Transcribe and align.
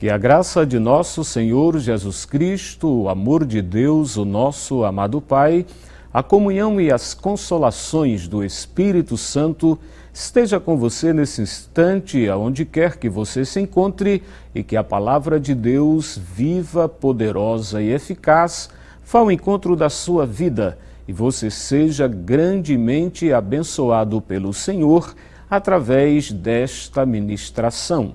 Que 0.00 0.08
a 0.08 0.16
graça 0.16 0.64
de 0.64 0.78
nosso 0.78 1.22
Senhor 1.22 1.78
Jesus 1.78 2.24
Cristo, 2.24 3.02
o 3.02 3.08
amor 3.10 3.44
de 3.44 3.60
Deus, 3.60 4.16
o 4.16 4.24
nosso 4.24 4.82
amado 4.82 5.20
Pai, 5.20 5.66
a 6.10 6.22
comunhão 6.22 6.80
e 6.80 6.90
as 6.90 7.12
consolações 7.12 8.26
do 8.26 8.42
Espírito 8.42 9.18
Santo 9.18 9.78
esteja 10.10 10.58
com 10.58 10.78
você 10.78 11.12
nesse 11.12 11.42
instante, 11.42 12.26
aonde 12.30 12.64
quer 12.64 12.96
que 12.96 13.10
você 13.10 13.44
se 13.44 13.60
encontre, 13.60 14.22
e 14.54 14.62
que 14.62 14.74
a 14.74 14.82
palavra 14.82 15.38
de 15.38 15.54
Deus, 15.54 16.16
viva, 16.16 16.88
poderosa 16.88 17.82
e 17.82 17.92
eficaz, 17.92 18.70
vá 19.04 19.18
ao 19.18 19.30
encontro 19.30 19.76
da 19.76 19.90
sua 19.90 20.24
vida 20.24 20.78
e 21.06 21.12
você 21.12 21.50
seja 21.50 22.08
grandemente 22.08 23.34
abençoado 23.34 24.18
pelo 24.18 24.54
Senhor 24.54 25.14
através 25.50 26.32
desta 26.32 27.04
ministração. 27.04 28.14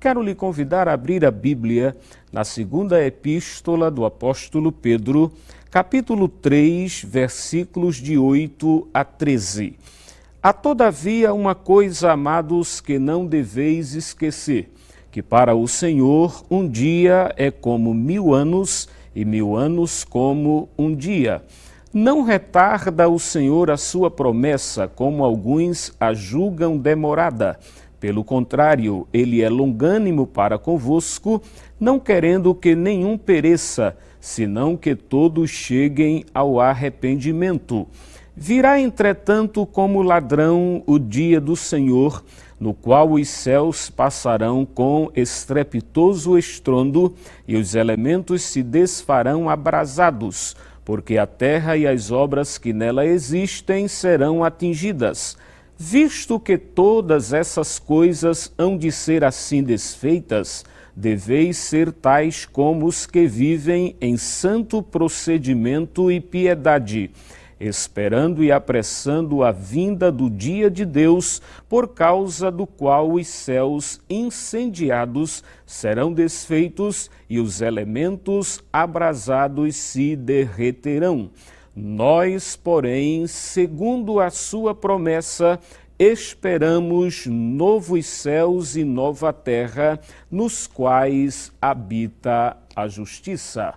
Quero 0.00 0.22
lhe 0.22 0.34
convidar 0.34 0.88
a 0.88 0.94
abrir 0.94 1.26
a 1.26 1.30
Bíblia 1.30 1.94
na 2.32 2.42
segunda 2.42 3.04
epístola 3.04 3.90
do 3.90 4.06
apóstolo 4.06 4.72
Pedro, 4.72 5.30
capítulo 5.70 6.26
3, 6.26 7.04
versículos 7.06 7.96
de 7.96 8.16
8 8.16 8.88
a 8.94 9.04
13. 9.04 9.76
Há 10.42 10.54
todavia 10.54 11.34
uma 11.34 11.54
coisa, 11.54 12.12
amados, 12.12 12.80
que 12.80 12.98
não 12.98 13.26
deveis 13.26 13.92
esquecer: 13.92 14.72
que 15.10 15.22
para 15.22 15.54
o 15.54 15.68
Senhor 15.68 16.46
um 16.50 16.66
dia 16.66 17.30
é 17.36 17.50
como 17.50 17.92
mil 17.92 18.32
anos, 18.32 18.88
e 19.14 19.22
mil 19.22 19.54
anos 19.54 20.02
como 20.02 20.70
um 20.78 20.94
dia. 20.94 21.42
Não 21.92 22.22
retarda 22.22 23.06
o 23.06 23.18
Senhor 23.18 23.70
a 23.70 23.76
sua 23.76 24.10
promessa, 24.10 24.88
como 24.88 25.22
alguns 25.22 25.92
a 26.00 26.14
julgam 26.14 26.78
demorada 26.78 27.58
pelo 28.00 28.24
contrário, 28.24 29.06
ele 29.12 29.42
é 29.42 29.48
longânimo 29.50 30.26
para 30.26 30.58
convosco, 30.58 31.42
não 31.78 32.00
querendo 32.00 32.54
que 32.54 32.74
nenhum 32.74 33.18
pereça, 33.18 33.94
senão 34.18 34.74
que 34.74 34.94
todos 34.94 35.50
cheguem 35.50 36.24
ao 36.32 36.58
arrependimento. 36.58 37.86
Virá, 38.34 38.80
entretanto, 38.80 39.66
como 39.66 40.00
ladrão 40.00 40.82
o 40.86 40.98
dia 40.98 41.38
do 41.38 41.54
Senhor, 41.54 42.24
no 42.58 42.72
qual 42.72 43.12
os 43.12 43.28
céus 43.28 43.90
passarão 43.90 44.64
com 44.64 45.10
estrepitoso 45.14 46.38
estrondo 46.38 47.14
e 47.46 47.54
os 47.54 47.74
elementos 47.74 48.42
se 48.42 48.62
desfarão 48.62 49.50
abrasados, 49.50 50.56
porque 50.86 51.18
a 51.18 51.26
terra 51.26 51.76
e 51.76 51.86
as 51.86 52.10
obras 52.10 52.56
que 52.56 52.72
nela 52.72 53.04
existem 53.04 53.86
serão 53.86 54.42
atingidas. 54.42 55.36
Visto 55.82 56.38
que 56.38 56.58
todas 56.58 57.32
essas 57.32 57.78
coisas 57.78 58.52
hão 58.58 58.76
de 58.76 58.92
ser 58.92 59.24
assim 59.24 59.62
desfeitas, 59.62 60.62
deveis 60.94 61.56
ser 61.56 61.90
tais 61.90 62.44
como 62.44 62.84
os 62.84 63.06
que 63.06 63.26
vivem 63.26 63.96
em 63.98 64.18
santo 64.18 64.82
procedimento 64.82 66.12
e 66.12 66.20
piedade, 66.20 67.10
esperando 67.58 68.44
e 68.44 68.52
apressando 68.52 69.42
a 69.42 69.52
vinda 69.52 70.12
do 70.12 70.28
dia 70.28 70.70
de 70.70 70.84
Deus, 70.84 71.40
por 71.66 71.88
causa 71.88 72.50
do 72.50 72.66
qual 72.66 73.12
os 73.12 73.26
céus 73.26 74.02
incendiados 74.10 75.42
serão 75.64 76.12
desfeitos 76.12 77.10
e 77.26 77.40
os 77.40 77.62
elementos 77.62 78.62
abrasados 78.70 79.76
se 79.76 80.14
derreterão. 80.14 81.30
Nós, 81.74 82.56
porém, 82.56 83.26
segundo 83.26 84.18
a 84.18 84.30
sua 84.30 84.74
promessa, 84.74 85.58
esperamos 85.98 87.26
novos 87.26 88.06
céus 88.06 88.74
e 88.74 88.84
nova 88.84 89.32
terra, 89.32 90.00
nos 90.30 90.66
quais 90.66 91.52
habita 91.60 92.56
a 92.74 92.88
justiça. 92.88 93.74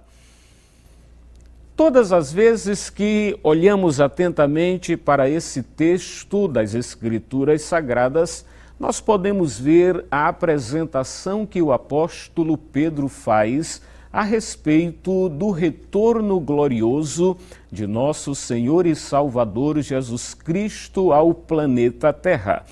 Todas 1.75 2.11
as 2.11 2.31
vezes 2.31 2.89
que 2.89 3.37
olhamos 3.43 3.99
atentamente 3.99 4.95
para 4.95 5.29
esse 5.29 5.61
texto 5.61 6.47
das 6.47 6.73
Escrituras 6.75 7.63
Sagradas, 7.63 8.45
nós 8.79 9.01
podemos 9.01 9.59
ver 9.59 10.05
a 10.09 10.27
apresentação 10.27 11.45
que 11.45 11.61
o 11.61 11.71
apóstolo 11.71 12.57
Pedro 12.57 13.07
faz 13.07 13.81
a 14.13 14.21
respeito 14.21 15.27
do 15.27 15.49
retorno 15.49 16.39
glorioso 16.39 17.35
de 17.71 17.87
nosso 17.87 18.35
Senhor 18.35 18.85
e 18.85 18.95
Salvador 18.95 19.81
Jesus 19.81 20.35
Cristo 20.35 21.11
ao 21.11 21.33
planeta 21.33 22.13
Terra. 22.13 22.63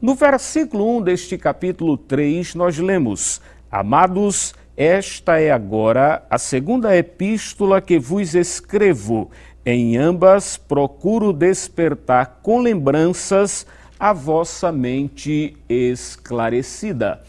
No 0.00 0.14
versículo 0.14 0.96
1 0.96 1.02
deste 1.02 1.36
capítulo 1.36 1.98
3, 1.98 2.54
nós 2.54 2.78
lemos: 2.78 3.42
Amados, 3.70 4.54
esta 4.74 5.38
é 5.38 5.50
agora 5.50 6.24
a 6.30 6.38
segunda 6.38 6.96
epístola 6.96 7.82
que 7.82 7.98
vos 7.98 8.34
escrevo. 8.34 9.30
Em 9.66 9.98
ambas 9.98 10.56
procuro 10.56 11.34
despertar 11.34 12.40
com 12.42 12.58
lembranças 12.58 13.66
a 13.98 14.14
vossa 14.14 14.72
mente 14.72 15.54
esclarecida. 15.68 17.22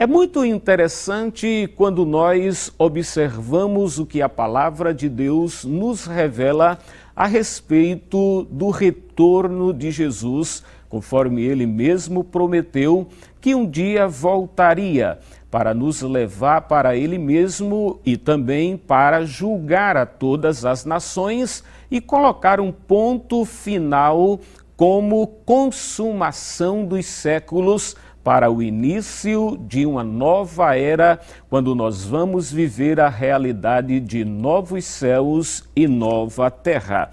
É 0.00 0.06
muito 0.06 0.46
interessante 0.46 1.70
quando 1.76 2.06
nós 2.06 2.72
observamos 2.78 3.98
o 3.98 4.06
que 4.06 4.22
a 4.22 4.30
palavra 4.30 4.94
de 4.94 5.10
Deus 5.10 5.62
nos 5.62 6.06
revela 6.06 6.78
a 7.14 7.26
respeito 7.26 8.44
do 8.44 8.70
retorno 8.70 9.74
de 9.74 9.90
Jesus, 9.90 10.64
conforme 10.88 11.42
ele 11.42 11.66
mesmo 11.66 12.24
prometeu 12.24 13.08
que 13.42 13.54
um 13.54 13.68
dia 13.68 14.08
voltaria 14.08 15.18
para 15.50 15.74
nos 15.74 16.00
levar 16.00 16.62
para 16.62 16.96
ele 16.96 17.18
mesmo 17.18 18.00
e 18.02 18.16
também 18.16 18.78
para 18.78 19.26
julgar 19.26 19.98
a 19.98 20.06
todas 20.06 20.64
as 20.64 20.86
nações 20.86 21.62
e 21.90 22.00
colocar 22.00 22.58
um 22.58 22.72
ponto 22.72 23.44
final 23.44 24.40
como 24.78 25.26
consumação 25.26 26.86
dos 26.86 27.04
séculos 27.04 27.94
para 28.22 28.50
o 28.50 28.62
início 28.62 29.58
de 29.66 29.86
uma 29.86 30.04
nova 30.04 30.76
era, 30.76 31.18
quando 31.48 31.74
nós 31.74 32.04
vamos 32.04 32.52
viver 32.52 33.00
a 33.00 33.08
realidade 33.08 33.98
de 34.00 34.24
novos 34.24 34.84
céus 34.84 35.64
e 35.74 35.88
nova 35.88 36.50
terra. 36.50 37.10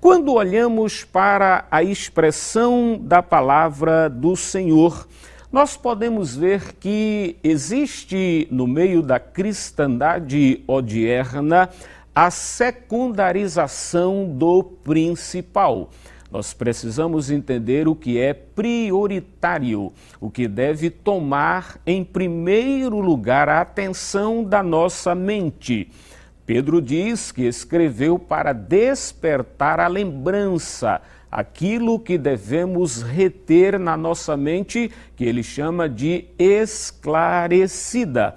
Quando 0.00 0.32
olhamos 0.32 1.04
para 1.04 1.64
a 1.70 1.82
expressão 1.82 2.98
da 3.00 3.22
palavra 3.22 4.08
do 4.08 4.34
Senhor, 4.34 5.06
nós 5.52 5.76
podemos 5.76 6.34
ver 6.34 6.74
que 6.80 7.36
existe 7.44 8.48
no 8.50 8.66
meio 8.66 9.02
da 9.02 9.20
cristandade 9.20 10.64
odierna 10.66 11.68
a 12.14 12.30
secundarização 12.30 14.26
do 14.26 14.62
principal. 14.62 15.90
Nós 16.32 16.54
precisamos 16.54 17.30
entender 17.30 17.86
o 17.86 17.94
que 17.94 18.18
é 18.18 18.32
prioritário, 18.32 19.92
o 20.18 20.30
que 20.30 20.48
deve 20.48 20.88
tomar 20.88 21.78
em 21.86 22.02
primeiro 22.02 23.00
lugar 23.00 23.50
a 23.50 23.60
atenção 23.60 24.42
da 24.42 24.62
nossa 24.62 25.14
mente. 25.14 25.90
Pedro 26.46 26.80
diz 26.80 27.30
que 27.30 27.42
escreveu 27.42 28.18
para 28.18 28.54
despertar 28.54 29.78
a 29.78 29.86
lembrança, 29.88 31.02
aquilo 31.30 32.00
que 32.00 32.16
devemos 32.16 33.02
reter 33.02 33.78
na 33.78 33.94
nossa 33.94 34.34
mente, 34.34 34.90
que 35.14 35.26
ele 35.26 35.42
chama 35.42 35.86
de 35.86 36.24
esclarecida. 36.38 38.36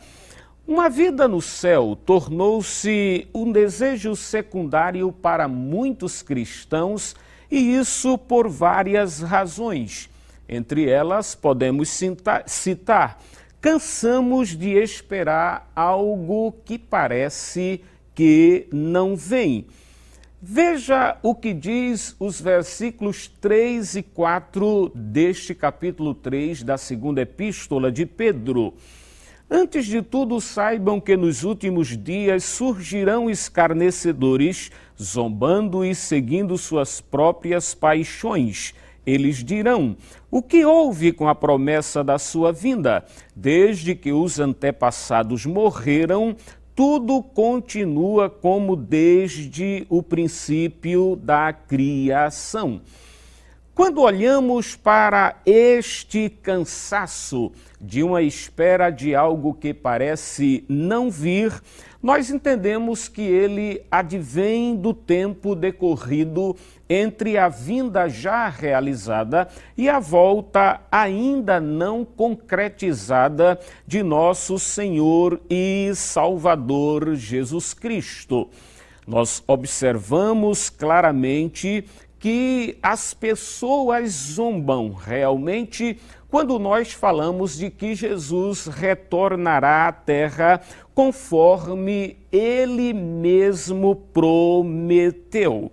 Uma 0.67 0.89
vida 0.89 1.29
no 1.29 1.41
céu 1.41 1.97
tornou-se 2.05 3.25
um 3.33 3.53
desejo 3.53 4.17
secundário 4.17 5.13
para 5.13 5.47
muitos 5.47 6.21
cristãos 6.21 7.15
e 7.55 7.77
isso 7.77 8.17
por 8.17 8.49
várias 8.49 9.21
razões. 9.21 10.09
Entre 10.47 10.89
elas, 10.89 11.33
podemos 11.33 11.89
citar: 12.45 13.17
cansamos 13.61 14.49
de 14.49 14.71
esperar 14.71 15.71
algo 15.73 16.53
que 16.65 16.77
parece 16.77 17.81
que 18.13 18.67
não 18.73 19.15
vem. 19.15 19.65
Veja 20.41 21.17
o 21.23 21.33
que 21.33 21.53
diz 21.53 22.13
os 22.19 22.41
versículos 22.41 23.29
3 23.39 23.95
e 23.95 24.03
4 24.03 24.91
deste 24.93 25.55
capítulo 25.55 26.13
3 26.13 26.61
da 26.61 26.77
segunda 26.77 27.21
epístola 27.21 27.89
de 27.89 28.05
Pedro. 28.05 28.73
Antes 29.49 29.85
de 29.85 30.01
tudo, 30.01 30.41
saibam 30.41 30.99
que 30.99 31.15
nos 31.15 31.43
últimos 31.43 31.95
dias 31.95 32.43
surgirão 32.43 33.29
escarnecedores, 33.29 34.71
zombando 34.99 35.85
e 35.85 35.93
seguindo 35.93 36.57
suas 36.57 36.99
próprias 36.99 37.75
paixões. 37.75 38.73
Eles 39.05 39.43
dirão: 39.43 39.95
O 40.31 40.41
que 40.41 40.65
houve 40.65 41.11
com 41.11 41.27
a 41.27 41.35
promessa 41.35 42.03
da 42.03 42.17
sua 42.17 42.51
vinda? 42.51 43.05
Desde 43.35 43.93
que 43.93 44.11
os 44.11 44.39
antepassados 44.39 45.45
morreram, 45.45 46.35
tudo 46.75 47.21
continua 47.21 48.29
como 48.29 48.75
desde 48.75 49.85
o 49.89 50.01
princípio 50.01 51.15
da 51.15 51.53
criação. 51.53 52.81
Quando 53.75 53.99
olhamos 53.99 54.73
para 54.73 55.35
este 55.45 56.29
cansaço 56.29 57.51
de 57.79 58.01
uma 58.03 58.21
espera 58.21 58.89
de 58.89 59.13
algo 59.13 59.53
que 59.53 59.73
parece 59.73 60.63
não 60.69 61.11
vir, 61.11 61.51
nós 62.01 62.29
entendemos 62.29 63.09
que 63.09 63.21
ele 63.21 63.81
advém 63.91 64.77
do 64.77 64.93
tempo 64.93 65.53
decorrido 65.53 66.55
entre 66.89 67.37
a 67.37 67.49
vinda 67.49 68.07
já 68.07 68.47
realizada 68.47 69.49
e 69.75 69.89
a 69.89 69.99
volta 69.99 70.79
ainda 70.89 71.59
não 71.59 72.05
concretizada 72.05 73.59
de 73.85 74.01
nosso 74.01 74.57
Senhor 74.57 75.41
e 75.49 75.91
Salvador 75.95 77.13
Jesus 77.15 77.73
Cristo. 77.73 78.47
Nós 79.05 79.43
observamos 79.45 80.67
claramente 80.67 81.85
que 82.19 82.77
as 82.81 83.13
pessoas 83.13 84.11
zombam 84.11 84.93
realmente 84.93 85.99
quando 86.29 86.59
nós 86.59 86.91
falamos 86.91 87.57
de 87.57 87.69
que 87.69 87.95
Jesus 87.95 88.67
retornará 88.67 89.87
à 89.87 89.91
terra 89.91 90.61
conforme 90.93 92.17
ele 92.31 92.93
mesmo 92.93 93.95
prometeu. 93.95 95.71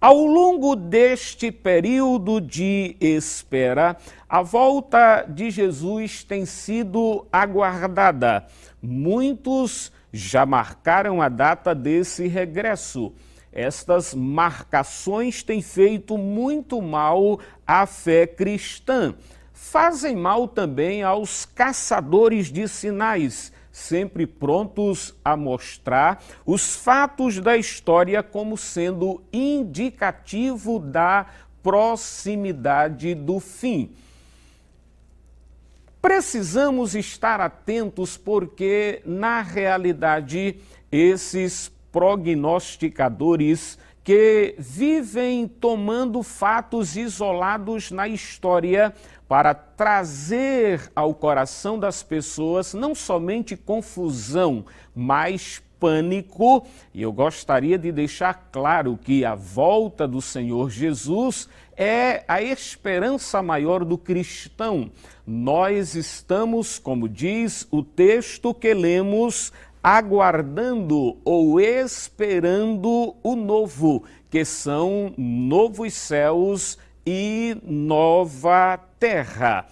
Ao 0.00 0.16
longo 0.26 0.74
deste 0.74 1.52
período 1.52 2.40
de 2.40 2.96
espera, 3.00 3.96
a 4.28 4.42
volta 4.42 5.24
de 5.28 5.50
Jesus 5.50 6.24
tem 6.24 6.44
sido 6.44 7.26
aguardada. 7.30 8.46
Muitos 8.82 9.92
já 10.12 10.44
marcaram 10.44 11.22
a 11.22 11.28
data 11.28 11.74
desse 11.74 12.26
regresso. 12.26 13.12
Estas 13.52 14.14
marcações 14.14 15.42
têm 15.42 15.60
feito 15.60 16.16
muito 16.16 16.80
mal 16.80 17.38
à 17.66 17.84
fé 17.84 18.26
cristã. 18.26 19.14
Fazem 19.52 20.16
mal 20.16 20.48
também 20.48 21.02
aos 21.02 21.44
caçadores 21.44 22.50
de 22.50 22.66
sinais, 22.66 23.52
sempre 23.70 24.26
prontos 24.26 25.14
a 25.24 25.36
mostrar 25.36 26.22
os 26.46 26.74
fatos 26.74 27.38
da 27.38 27.56
história 27.56 28.22
como 28.22 28.56
sendo 28.56 29.22
indicativo 29.32 30.78
da 30.78 31.26
proximidade 31.62 33.14
do 33.14 33.38
fim. 33.38 33.94
Precisamos 36.00 36.96
estar 36.96 37.40
atentos 37.40 38.16
porque, 38.16 39.00
na 39.06 39.40
realidade, 39.40 40.58
esses 40.90 41.71
prognosticadores 41.92 43.78
que 44.02 44.56
vivem 44.58 45.46
tomando 45.46 46.22
fatos 46.22 46.96
isolados 46.96 47.92
na 47.92 48.08
história 48.08 48.92
para 49.28 49.54
trazer 49.54 50.90
ao 50.96 51.14
coração 51.14 51.78
das 51.78 52.02
pessoas 52.02 52.74
não 52.74 52.94
somente 52.94 53.56
confusão, 53.56 54.64
mas 54.94 55.62
pânico. 55.78 56.66
E 56.94 57.02
eu 57.02 57.12
gostaria 57.12 57.76
de 57.76 57.90
deixar 57.90 58.50
claro 58.52 58.96
que 58.96 59.24
a 59.24 59.34
volta 59.34 60.06
do 60.06 60.20
Senhor 60.20 60.70
Jesus 60.70 61.48
é 61.76 62.24
a 62.28 62.40
esperança 62.40 63.42
maior 63.42 63.84
do 63.84 63.98
cristão. 63.98 64.90
Nós 65.26 65.96
estamos, 65.96 66.78
como 66.78 67.08
diz 67.08 67.66
o 67.70 67.82
texto 67.82 68.54
que 68.54 68.72
lemos, 68.74 69.52
aguardando 69.82 71.16
ou 71.24 71.60
esperando 71.60 73.16
o 73.22 73.34
novo, 73.34 74.04
que 74.30 74.44
são 74.44 75.12
novos 75.18 75.94
céus 75.94 76.78
e 77.04 77.56
nova 77.64 78.78
terra. 78.98 79.66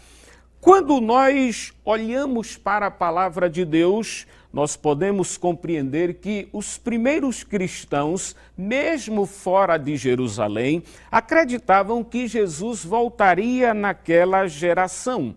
Quando 0.61 1.01
nós 1.01 1.73
olhamos 1.85 2.57
para 2.57 2.87
a 2.87 2.91
palavra 2.91 3.49
de 3.49 3.65
Deus, 3.65 4.27
nós 4.53 4.77
podemos 4.77 5.39
compreender 5.39 6.15
que 6.15 6.49
os 6.53 6.77
primeiros 6.77 7.45
cristãos, 7.45 8.35
mesmo 8.59 9.25
fora 9.25 9.79
de 9.79 9.97
Jerusalém, 9.97 10.83
acreditavam 11.11 12.03
que 12.03 12.27
Jesus 12.27 12.85
voltaria 12.85 13.73
naquela 13.73 14.47
geração. 14.49 15.35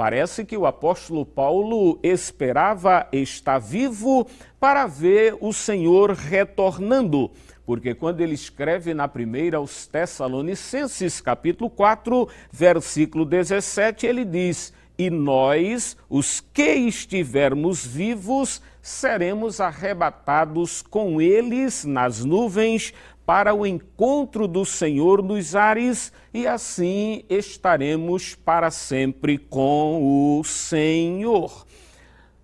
Parece 0.00 0.46
que 0.46 0.56
o 0.56 0.64
apóstolo 0.64 1.26
Paulo 1.26 2.00
esperava 2.02 3.06
estar 3.12 3.58
vivo 3.58 4.26
para 4.58 4.86
ver 4.86 5.36
o 5.42 5.52
Senhor 5.52 6.12
retornando, 6.12 7.30
porque 7.66 7.94
quando 7.94 8.22
ele 8.22 8.32
escreve 8.32 8.94
na 8.94 9.06
primeira 9.06 9.58
aos 9.58 9.86
Tessalonicenses, 9.86 11.20
capítulo 11.20 11.68
4, 11.68 12.26
versículo 12.50 13.26
17, 13.26 14.06
ele 14.06 14.24
diz: 14.24 14.72
E 14.96 15.10
nós, 15.10 15.98
os 16.08 16.40
que 16.40 16.76
estivermos 16.76 17.84
vivos, 17.84 18.62
seremos 18.80 19.60
arrebatados 19.60 20.80
com 20.80 21.20
eles 21.20 21.84
nas 21.84 22.24
nuvens 22.24 22.94
para 23.30 23.54
o 23.54 23.64
encontro 23.64 24.48
do 24.48 24.64
Senhor 24.64 25.22
nos 25.22 25.54
ares 25.54 26.12
e 26.34 26.48
assim 26.48 27.22
estaremos 27.30 28.34
para 28.34 28.72
sempre 28.72 29.38
com 29.38 30.38
o 30.38 30.42
Senhor. 30.42 31.64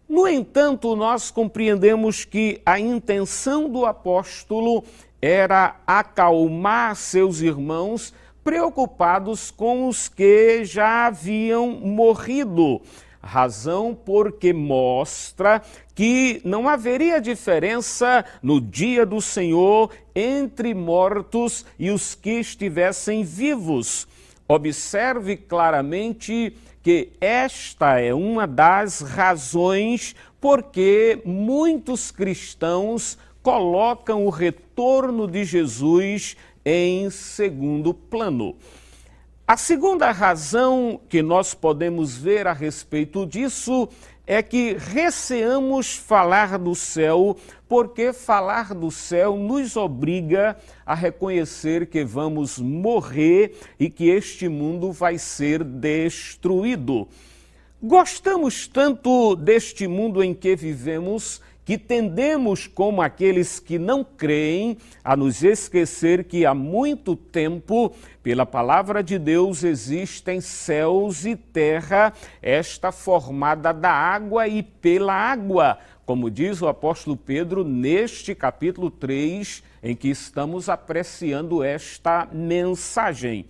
No 0.09 0.29
entanto, 0.29 0.95
nós 0.95 1.29
compreendemos 1.29 2.25
que 2.25 2.63
a 2.65 2.79
intenção 2.79 3.69
do 3.69 3.85
apóstolo 3.85 4.85
era 5.21 5.75
acalmar 5.85 6.95
seus 6.95 7.41
irmãos 7.41 8.15
preocupados 8.45 9.51
com 9.51 9.89
os 9.89 10.09
que 10.09 10.65
já 10.65 11.09
haviam 11.09 11.69
morrido 11.69 12.81
razão 13.27 13.95
porque 13.95 14.53
mostra 14.53 15.61
que 15.95 16.41
não 16.45 16.69
haveria 16.69 17.21
diferença 17.21 18.25
no 18.43 18.61
dia 18.61 19.05
do 19.05 19.21
Senhor 19.21 19.91
entre 20.15 20.73
mortos 20.73 21.67
e 21.79 21.91
os 21.91 22.15
que 22.15 22.41
estivessem 22.41 23.23
vivos. 23.23 24.07
Observe 24.49 25.37
claramente 25.37 26.57
que 26.83 27.11
esta 27.21 27.99
é 27.99 28.15
uma 28.15 28.47
das 28.47 29.01
razões 29.01 30.15
porque 30.41 31.21
muitos 31.25 32.13
cristãos 32.13 33.19
colocam 33.43 34.25
o 34.25 34.31
retorno 34.31 35.27
de 35.27 35.45
Jesus 35.45 36.37
em 36.65 37.11
segundo 37.11 37.93
plano. 37.93 38.57
A 39.49 39.57
segunda 39.57 40.11
razão 40.11 41.01
que 41.09 41.23
nós 41.23 41.55
podemos 41.55 42.17
ver 42.17 42.49
a 42.49 42.53
respeito 42.53 43.25
disso 43.25 43.89
é 44.27 44.43
que 44.43 44.77
receamos 44.77 45.95
falar 45.95 46.59
do 46.59 46.75
céu, 46.75 47.37
porque 47.69 48.13
falar 48.13 48.75
do 48.75 48.91
céu 48.91 49.37
nos 49.37 49.77
obriga 49.77 50.57
a 50.85 50.97
reconhecer 50.97 51.87
que 51.87 52.05
vamos 52.05 52.59
morrer 52.59 53.57
e 53.79 53.89
que 53.89 54.09
este 54.09 54.49
mundo 54.49 54.91
vai 54.91 55.17
ser 55.17 55.63
destruído. 55.63 57.07
Gostamos 57.81 58.67
tanto 58.67 59.37
deste 59.37 59.87
mundo 59.87 60.25
em 60.25 60.35
que 60.35 60.57
vivemos 60.57 61.41
que 61.67 61.77
tendemos, 61.77 62.69
como 62.69 63.03
aqueles 63.03 63.59
que 63.59 63.77
não 63.77 64.05
creem, 64.05 64.79
a 65.03 65.17
nos 65.17 65.43
esquecer 65.43 66.23
que 66.23 66.47
há 66.47 66.55
muito 66.55 67.17
tempo, 67.17 67.93
pela 68.23 68.47
palavra 68.47 69.03
de 69.03 69.19
Deus, 69.19 69.65
existem 69.65 70.41
céus 70.41 71.27
e 71.27 71.35
terra, 71.35 72.13
esta 72.41 72.93
formada 72.93 73.73
da 73.73 73.91
água 73.91 74.47
e 74.47 74.63
pela 74.63 75.13
água, 75.13 75.77
como 76.05 76.31
diz 76.31 76.63
o 76.63 76.69
apóstolo 76.69 77.17
Pedro 77.17 77.65
neste 77.65 78.33
capítulo 78.33 78.89
3, 78.89 79.61
em 79.83 79.97
que 79.97 80.09
estamos 80.09 80.69
apreciando 80.69 81.65
esta 81.65 82.29
mensagem. 82.33 83.45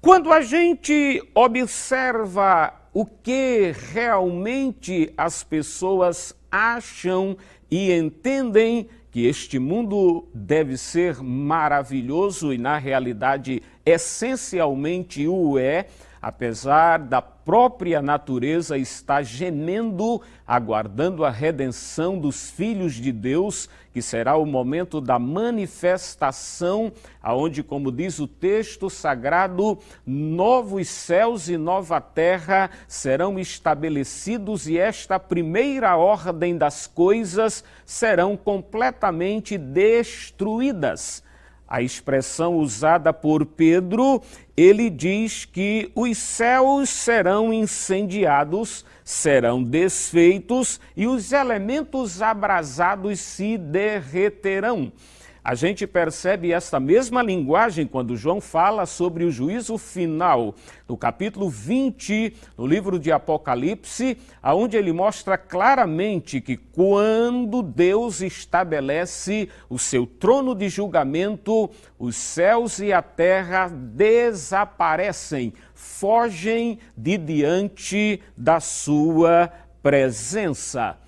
Quando 0.00 0.32
a 0.32 0.40
gente 0.40 1.22
observa 1.32 2.79
o 2.92 3.06
que 3.06 3.72
realmente 3.92 5.12
as 5.16 5.44
pessoas 5.44 6.34
acham 6.50 7.36
e 7.70 7.92
entendem 7.92 8.88
que 9.10 9.26
este 9.26 9.58
mundo 9.58 10.28
deve 10.32 10.76
ser 10.76 11.22
maravilhoso 11.22 12.52
e, 12.52 12.58
na 12.58 12.78
realidade, 12.78 13.62
essencialmente 13.84 15.26
o 15.26 15.58
é, 15.58 15.86
apesar 16.20 16.98
da 16.98 17.22
própria 17.22 18.02
natureza 18.02 18.76
estar 18.76 19.22
gemendo, 19.22 20.20
aguardando 20.46 21.24
a 21.24 21.30
redenção 21.30 22.18
dos 22.18 22.50
filhos 22.50 22.94
de 22.94 23.10
Deus, 23.10 23.68
que 23.92 24.02
será 24.02 24.36
o 24.36 24.46
momento 24.46 25.00
da 25.00 25.18
manifestação, 25.18 26.92
aonde, 27.22 27.62
como 27.62 27.90
diz 27.90 28.18
o 28.18 28.26
texto 28.26 28.88
sagrado, 28.90 29.78
novos 30.06 30.88
céus 30.88 31.48
e 31.48 31.56
nova 31.56 32.00
terra 32.00 32.70
serão 32.86 33.38
estabelecidos 33.38 34.68
e 34.68 34.78
esta 34.78 35.18
primeira 35.18 35.96
ordem 35.96 36.56
das 36.56 36.86
coisas 36.86 37.64
serão 37.84 38.36
completamente 38.36 39.58
destruídas. 39.58 41.24
A 41.70 41.80
expressão 41.80 42.56
usada 42.56 43.12
por 43.12 43.46
Pedro, 43.46 44.20
ele 44.56 44.90
diz 44.90 45.44
que 45.44 45.88
os 45.94 46.18
céus 46.18 46.90
serão 46.90 47.52
incendiados, 47.52 48.84
serão 49.04 49.62
desfeitos 49.62 50.80
e 50.96 51.06
os 51.06 51.30
elementos 51.30 52.20
abrasados 52.20 53.20
se 53.20 53.56
derreterão. 53.56 54.92
A 55.42 55.54
gente 55.54 55.86
percebe 55.86 56.52
esta 56.52 56.78
mesma 56.78 57.22
linguagem 57.22 57.86
quando 57.86 58.14
João 58.14 58.42
fala 58.42 58.84
sobre 58.84 59.24
o 59.24 59.30
juízo 59.30 59.78
final, 59.78 60.54
no 60.86 60.98
capítulo 60.98 61.48
20, 61.48 62.36
no 62.58 62.66
livro 62.66 62.98
de 62.98 63.10
Apocalipse, 63.10 64.18
aonde 64.42 64.76
ele 64.76 64.92
mostra 64.92 65.38
claramente 65.38 66.42
que 66.42 66.58
quando 66.58 67.62
Deus 67.62 68.20
estabelece 68.20 69.48
o 69.70 69.78
seu 69.78 70.06
trono 70.06 70.54
de 70.54 70.68
julgamento, 70.68 71.70
os 71.98 72.16
céus 72.16 72.78
e 72.78 72.92
a 72.92 73.00
terra 73.00 73.68
desaparecem, 73.68 75.54
fogem 75.72 76.78
de 76.94 77.16
diante 77.16 78.20
da 78.36 78.60
sua 78.60 79.50
presença. 79.82 80.98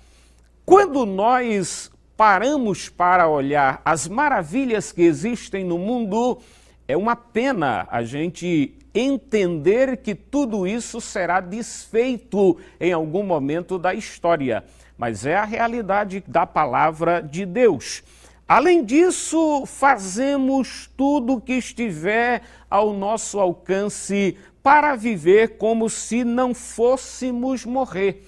Quando 0.65 1.05
nós 1.05 1.92
paramos 2.15 2.89
para 2.89 3.27
olhar 3.27 3.81
as 3.83 4.07
maravilhas 4.07 4.91
que 4.91 5.01
existem 5.01 5.63
no 5.63 5.77
mundo, 5.77 6.39
é 6.87 6.95
uma 6.95 7.15
pena 7.15 7.87
a 7.89 8.03
gente 8.03 8.75
entender 8.93 9.97
que 9.97 10.13
tudo 10.13 10.67
isso 10.67 11.01
será 11.01 11.39
desfeito 11.39 12.57
em 12.79 12.93
algum 12.93 13.23
momento 13.23 13.79
da 13.79 13.93
história, 13.93 14.63
mas 14.97 15.25
é 15.25 15.35
a 15.35 15.45
realidade 15.45 16.23
da 16.27 16.45
palavra 16.45 17.19
de 17.19 17.45
Deus. 17.45 18.03
Além 18.47 18.83
disso, 18.83 19.65
fazemos 19.65 20.89
tudo 20.95 21.33
o 21.33 21.41
que 21.41 21.53
estiver 21.53 22.43
ao 22.69 22.93
nosso 22.93 23.39
alcance 23.39 24.37
para 24.61 24.95
viver 24.95 25.57
como 25.57 25.89
se 25.89 26.23
não 26.23 26.53
fôssemos 26.53 27.65
morrer 27.65 28.23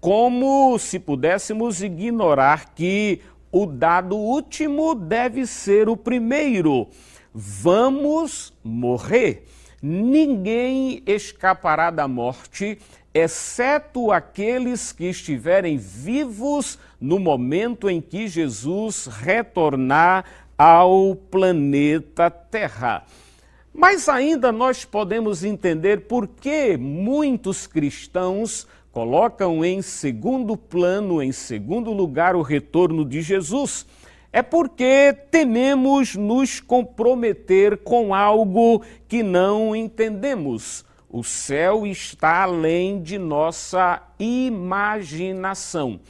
como 0.00 0.78
se 0.78 0.98
pudéssemos 0.98 1.82
ignorar 1.82 2.74
que 2.74 3.20
o 3.50 3.66
dado 3.66 4.16
último 4.16 4.94
deve 4.94 5.46
ser 5.46 5.88
o 5.88 5.96
primeiro. 5.96 6.88
Vamos 7.34 8.52
morrer. 8.62 9.44
Ninguém 9.80 11.02
escapará 11.06 11.90
da 11.90 12.08
morte, 12.08 12.78
exceto 13.14 14.10
aqueles 14.10 14.92
que 14.92 15.04
estiverem 15.04 15.76
vivos 15.76 16.78
no 17.00 17.18
momento 17.18 17.88
em 17.88 18.00
que 18.00 18.26
Jesus 18.26 19.06
retornar 19.06 20.24
ao 20.56 21.14
planeta 21.14 22.28
Terra. 22.28 23.04
Mas 23.72 24.08
ainda 24.08 24.50
nós 24.50 24.84
podemos 24.84 25.44
entender 25.44 26.08
por 26.08 26.26
que 26.26 26.76
muitos 26.76 27.68
cristãos 27.68 28.66
colocam 28.98 29.64
em 29.64 29.80
segundo 29.80 30.56
plano, 30.56 31.22
em 31.22 31.30
segundo 31.30 31.92
lugar, 31.92 32.34
o 32.34 32.42
retorno 32.42 33.04
de 33.04 33.22
Jesus, 33.22 33.86
é 34.32 34.42
porque 34.42 35.16
tememos 35.30 36.16
nos 36.16 36.58
comprometer 36.58 37.76
com 37.76 38.12
algo 38.12 38.82
que 39.06 39.22
não 39.22 39.76
entendemos. 39.76 40.84
O 41.08 41.22
céu 41.22 41.86
está 41.86 42.42
além 42.42 43.00
de 43.00 43.18
nossa 43.18 44.02
imaginação. 44.18 46.00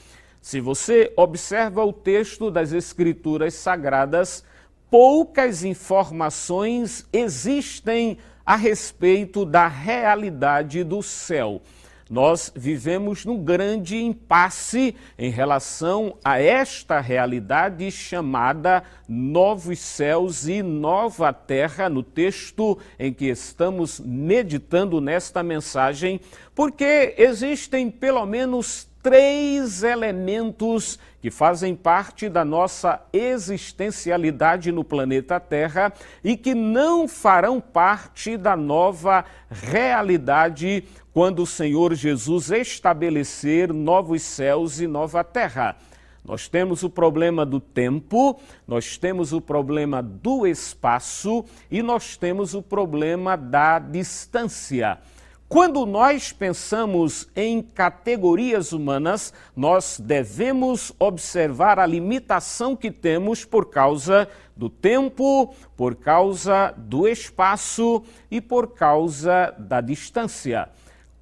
Se 0.41 0.59
você 0.59 1.13
observa 1.15 1.85
o 1.85 1.93
texto 1.93 2.51
das 2.51 2.73
Escrituras 2.73 3.53
Sagradas, 3.53 4.43
poucas 4.91 5.63
informações 5.63 7.07
existem 7.13 8.17
a 8.47 8.57
respeito 8.57 9.45
da 9.45 9.69
realidade 9.69 10.83
do 10.83 11.03
céu 11.03 11.61
nós 12.09 12.53
vivemos 12.55 13.25
num 13.25 13.43
grande 13.43 13.97
impasse 13.97 14.95
em 15.19 15.31
relação 15.31 16.17
a 16.25 16.41
esta 16.41 17.01
realidade 17.01 17.91
chamada 17.91 18.83
novos 19.09 19.79
céus 19.79 20.49
e 20.49 20.63
nova 20.63 21.33
terra, 21.33 21.89
no 21.89 22.03
texto 22.03 22.79
em 22.99 23.13
que 23.13 23.27
estamos 23.27 24.01
meditando 24.01 25.01
nesta 25.01 25.43
mensagem, 25.43 26.21
porque 26.55 27.15
existem 27.19 27.91
pelo 27.91 28.25
menos 28.25 28.89
três 29.03 29.83
elementos 29.83 30.99
que 31.21 31.31
fazem 31.31 31.75
parte 31.75 32.29
da 32.29 32.45
nossa 32.45 33.01
existencialidade 33.13 34.71
no 34.71 34.85
planeta 34.85 35.41
Terra 35.41 35.93
e 36.23 36.37
que 36.37 36.55
não 36.55 37.09
farão 37.09 37.61
parte 37.61 38.37
da 38.37 38.57
nova 38.57 39.25
realidade 39.51 40.85
quando 41.19 41.43
o 41.43 41.47
Senhor 41.47 41.97
Jesus 41.97 42.49
estabelecer 42.53 43.73
novos 43.73 44.23
céus 44.23 44.79
e 44.79 44.87
nova 44.87 45.25
terra. 45.25 45.77
Nós 46.25 46.47
temos 46.47 46.85
o 46.85 46.89
problema 46.89 47.45
do 47.45 47.59
tempo, 47.59 48.41
nós 48.69 48.97
temos 48.97 49.33
o 49.33 49.41
problema 49.41 50.01
do 50.01 50.47
espaço 50.47 51.45
e 51.69 51.83
nós 51.83 52.17
temos 52.17 52.55
o 52.55 52.63
problema 52.63 53.35
da 53.35 53.81
distância. 53.81 54.97
Quando 55.49 55.85
nós 55.85 56.33
pensamos 56.33 57.29
em 57.35 57.63
categorias 57.63 58.73
humanas, 58.73 59.35
nós 59.57 59.99
devemos 59.99 60.93
observar 61.01 61.81
a 61.81 61.87
limitação 61.87 62.77
que 62.77 62.93
temos 62.93 63.45
por 63.45 63.71
causa 63.71 64.29
do 64.57 64.71
tempo, 64.71 65.53
por 65.77 65.97
causa 65.97 66.73
do 66.77 67.09
espaço 67.09 68.05
e 68.31 68.41
por 68.41 68.69
causa 68.69 69.53
da 69.59 69.81
distância. 69.81 70.69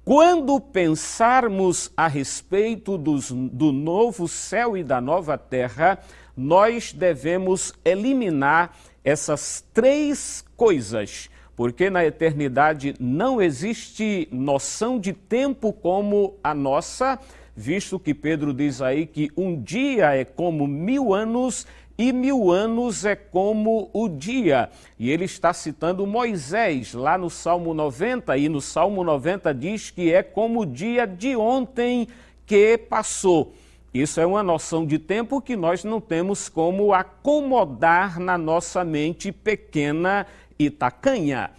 Quando 0.07 0.57
pensarmos 0.61 1.91
a 1.97 2.07
respeito 2.07 2.97
dos, 2.97 3.29
do 3.29 3.73
novo 3.73 4.25
céu 4.25 4.77
e 4.77 4.81
da 4.81 5.01
nova 5.01 5.37
terra, 5.37 5.99
nós 6.33 6.93
devemos 6.93 7.73
eliminar 7.83 8.73
essas 9.03 9.65
três 9.73 10.45
coisas, 10.55 11.29
porque 11.57 11.89
na 11.89 12.05
eternidade 12.05 12.95
não 13.01 13.41
existe 13.41 14.29
noção 14.31 14.97
de 14.97 15.11
tempo 15.11 15.73
como 15.73 16.35
a 16.41 16.53
nossa, 16.53 17.19
visto 17.53 17.99
que 17.99 18.13
Pedro 18.13 18.53
diz 18.53 18.81
aí 18.81 19.05
que 19.05 19.29
um 19.35 19.61
dia 19.61 20.15
é 20.15 20.23
como 20.23 20.65
mil 20.65 21.13
anos 21.13 21.67
e 21.97 22.13
mil 22.13 22.51
anos 22.51 23.05
é 23.05 23.15
como 23.15 23.89
o 23.91 24.07
dia. 24.07 24.69
E 24.99 25.09
ele 25.09 25.25
está 25.25 25.51
citando 25.53 26.05
Moisés 26.05 26.93
lá 26.93 27.17
no 27.17 27.29
Salmo 27.29 27.73
90, 27.73 28.37
e 28.37 28.47
no 28.47 28.61
Salmo 28.61 29.03
90 29.03 29.53
diz 29.53 29.89
que 29.89 30.13
é 30.13 30.21
como 30.21 30.61
o 30.61 30.65
dia 30.65 31.07
de 31.07 31.35
ontem 31.35 32.07
que 32.45 32.77
passou. 32.77 33.53
Isso 33.93 34.19
é 34.19 34.25
uma 34.25 34.43
noção 34.43 34.85
de 34.85 34.99
tempo 34.99 35.41
que 35.41 35.55
nós 35.55 35.83
não 35.83 35.99
temos 35.99 36.49
como 36.49 36.93
acomodar 36.93 38.19
na 38.19 38.37
nossa 38.37 38.83
mente 38.83 39.31
pequena 39.31 40.27
e 40.59 40.69
tacanha. 40.69 41.49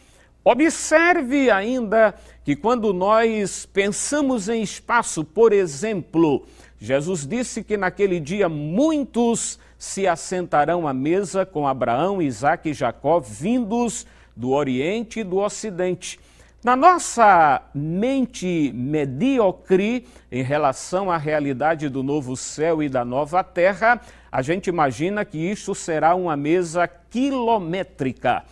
Observe 0.45 1.51
ainda 1.51 2.15
que 2.45 2.55
quando 2.55 2.95
nós 2.95 3.67
pensamos 3.67 4.49
em 4.49 4.63
espaço, 4.63 5.25
por 5.25 5.53
exemplo, 5.53 6.47
Jesus 6.81 7.27
disse 7.27 7.65
que 7.65 7.77
naquele 7.77 8.21
dia 8.21 8.49
muitos 8.49 9.59
se 9.79 10.07
assentarão 10.07 10.89
à 10.89 10.93
mesa 10.93 11.47
com 11.47 11.67
Abraão, 11.67 12.21
Isaac 12.21 12.69
e 12.69 12.75
Jacó, 12.75 13.21
vindos 13.21 14.07
do 14.35 14.51
Oriente 14.51 15.21
e 15.21 15.25
do 15.25 15.39
Ocidente. 15.39 16.19
Na 16.65 16.75
nossa 16.75 17.63
mente 17.73 18.73
medíocre 18.75 20.05
em 20.31 20.43
relação 20.43 21.09
à 21.09 21.17
realidade 21.17 21.89
do 21.89 22.03
novo 22.03 22.37
céu 22.37 22.83
e 22.83 22.89
da 22.89 23.05
nova 23.05 23.45
terra, 23.45 24.01
a 24.31 24.43
gente 24.43 24.67
imagina 24.67 25.25
que 25.25 25.39
isso 25.39 25.73
será 25.73 26.17
uma 26.17 26.37
mesa 26.37 26.89
quilométrica. 26.89 28.43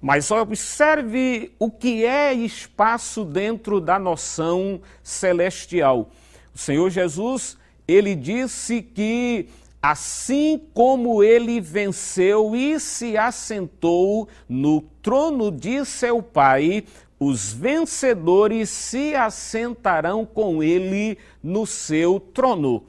Mas 0.00 0.32
observe 0.32 1.52
o 1.60 1.70
que 1.70 2.04
é 2.04 2.34
espaço 2.34 3.24
dentro 3.24 3.80
da 3.80 3.96
noção 3.96 4.80
celestial. 5.00 6.10
O 6.52 6.58
Senhor 6.58 6.90
Jesus 6.90 7.56
ele 7.86 8.14
disse 8.14 8.82
que 8.82 9.48
assim 9.82 10.60
como 10.72 11.24
ele 11.24 11.60
venceu 11.60 12.54
e 12.54 12.78
se 12.78 13.16
assentou 13.16 14.28
no 14.48 14.80
trono 15.02 15.50
de 15.50 15.84
seu 15.84 16.22
Pai, 16.22 16.84
os 17.18 17.52
vencedores 17.52 18.68
se 18.70 19.14
assentarão 19.16 20.24
com 20.24 20.62
ele 20.62 21.18
no 21.42 21.66
seu 21.66 22.20
trono. 22.20 22.84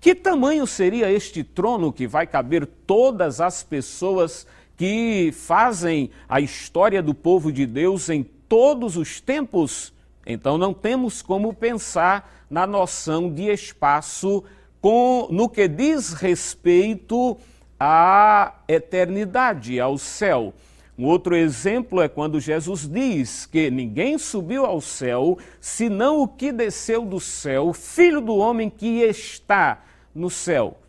Que 0.00 0.14
tamanho 0.14 0.66
seria 0.66 1.12
este 1.12 1.44
trono 1.44 1.92
que 1.92 2.06
vai 2.06 2.26
caber 2.26 2.66
todas 2.86 3.38
as 3.38 3.62
pessoas 3.62 4.46
que 4.78 5.30
fazem 5.32 6.10
a 6.26 6.40
história 6.40 7.02
do 7.02 7.12
povo 7.14 7.52
de 7.52 7.66
Deus 7.66 8.08
em 8.08 8.22
todos 8.22 8.96
os 8.96 9.20
tempos? 9.20 9.92
Então 10.24 10.56
não 10.56 10.72
temos 10.72 11.20
como 11.20 11.52
pensar 11.52 12.46
na 12.48 12.66
noção 12.66 13.30
de 13.30 13.50
espaço 13.50 14.42
com, 14.80 15.28
no 15.30 15.48
que 15.48 15.68
diz 15.68 16.12
respeito 16.12 17.36
à 17.78 18.54
eternidade, 18.66 19.78
ao 19.78 19.98
céu. 19.98 20.54
Um 20.98 21.06
outro 21.06 21.34
exemplo 21.34 22.00
é 22.02 22.08
quando 22.08 22.40
Jesus 22.40 22.86
diz 22.86 23.46
que 23.46 23.70
ninguém 23.70 24.18
subiu 24.18 24.66
ao 24.66 24.80
céu, 24.80 25.38
senão 25.60 26.20
o 26.20 26.28
que 26.28 26.52
desceu 26.52 27.04
do 27.04 27.18
céu, 27.18 27.72
filho 27.72 28.20
do 28.20 28.36
homem 28.36 28.68
que 28.68 29.00
está 29.02 29.82
no 30.14 30.28
céu. 30.28 30.79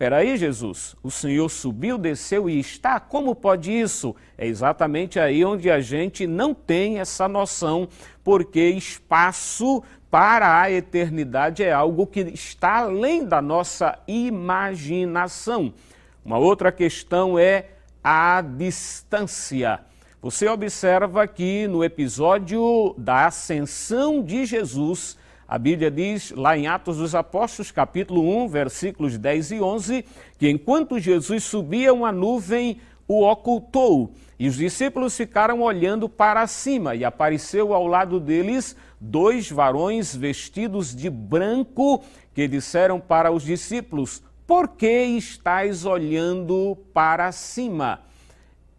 Peraí, 0.00 0.34
Jesus, 0.38 0.96
o 1.02 1.10
Senhor 1.10 1.50
subiu, 1.50 1.98
desceu 1.98 2.48
e 2.48 2.58
está? 2.58 2.98
Como 2.98 3.34
pode 3.34 3.70
isso? 3.70 4.16
É 4.38 4.46
exatamente 4.46 5.20
aí 5.20 5.44
onde 5.44 5.70
a 5.70 5.78
gente 5.78 6.26
não 6.26 6.54
tem 6.54 7.00
essa 7.00 7.28
noção, 7.28 7.86
porque 8.24 8.66
espaço 8.70 9.82
para 10.10 10.58
a 10.58 10.70
eternidade 10.70 11.62
é 11.62 11.70
algo 11.70 12.06
que 12.06 12.20
está 12.20 12.78
além 12.78 13.26
da 13.26 13.42
nossa 13.42 13.98
imaginação. 14.08 15.70
Uma 16.24 16.38
outra 16.38 16.72
questão 16.72 17.38
é 17.38 17.66
a 18.02 18.40
distância. 18.40 19.80
Você 20.22 20.48
observa 20.48 21.28
que 21.28 21.68
no 21.68 21.84
episódio 21.84 22.94
da 22.96 23.26
ascensão 23.26 24.22
de 24.22 24.46
Jesus, 24.46 25.18
a 25.50 25.58
Bíblia 25.58 25.90
diz 25.90 26.30
lá 26.30 26.56
em 26.56 26.68
Atos 26.68 26.98
dos 26.98 27.12
Apóstolos, 27.12 27.72
capítulo 27.72 28.44
1, 28.44 28.46
versículos 28.46 29.18
10 29.18 29.50
e 29.50 29.60
11, 29.60 30.04
que 30.38 30.48
enquanto 30.48 31.00
Jesus 31.00 31.42
subia, 31.42 31.92
uma 31.92 32.12
nuvem 32.12 32.80
o 33.08 33.28
ocultou 33.28 34.14
e 34.38 34.46
os 34.46 34.54
discípulos 34.54 35.16
ficaram 35.16 35.60
olhando 35.60 36.08
para 36.08 36.46
cima 36.46 36.94
e 36.94 37.04
apareceu 37.04 37.74
ao 37.74 37.88
lado 37.88 38.20
deles 38.20 38.76
dois 39.00 39.50
varões 39.50 40.14
vestidos 40.14 40.94
de 40.94 41.10
branco 41.10 42.04
que 42.32 42.46
disseram 42.46 43.00
para 43.00 43.32
os 43.32 43.42
discípulos: 43.42 44.22
Por 44.46 44.68
que 44.68 45.02
estáis 45.02 45.84
olhando 45.84 46.78
para 46.94 47.32
cima? 47.32 48.02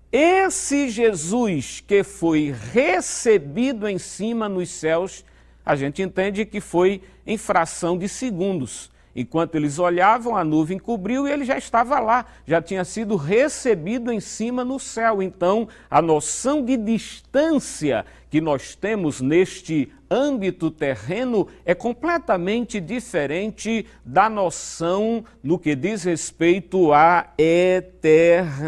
Esse 0.10 0.88
Jesus 0.90 1.84
que 1.86 2.01
foi 2.01 2.56
recebido 2.72 3.90
em 3.90 3.98
cima 3.98 4.48
nos 4.48 4.70
céus 4.70 5.25
a 5.65 5.75
gente 5.75 6.01
entende 6.01 6.46
que 6.46 6.60
foi 6.60 7.01
em 7.25 7.38
fração 7.38 7.98
de 7.98 8.10
segundos. 8.10 8.91
Enquanto 9.13 9.56
eles 9.56 9.77
olhavam, 9.77 10.38
a 10.38 10.44
nuvem 10.44 10.80
cobriu 10.80 11.27
e 11.27 11.32
ele 11.32 11.44
já 11.44 11.58
estava 11.58 12.00
lá, 12.00 12.25
já 12.48 12.62
tinha 12.62 12.86
sido 12.86 13.18
recebido 13.18 14.10
em 14.12 14.22
cima 14.22 14.63
no 14.63 14.80
céu. 14.80 15.22
Então, 15.22 15.68
a 15.89 16.01
noção 16.01 16.63
de 16.63 16.77
distância 16.77 18.06
que 18.30 18.39
nós 18.39 18.74
temos 18.74 19.20
neste 19.20 19.91
âmbito 20.10 20.72
terreno 20.72 21.46
é 21.65 21.75
completamente 21.75 22.80
diferente 22.80 23.86
da 24.06 24.30
noção 24.30 25.25
no 25.44 25.60
que 25.60 25.75
diz 25.75 26.06
respeito 26.06 26.94
à 26.94 27.27
eternidade. 27.38 28.63